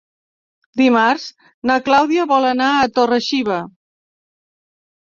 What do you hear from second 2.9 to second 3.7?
Torre-xiva.